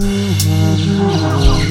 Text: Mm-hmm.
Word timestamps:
Mm-hmm. 0.00 1.69